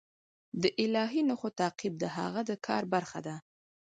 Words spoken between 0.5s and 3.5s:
د الهي نښو تعقیب د هغه د کار برخه ده.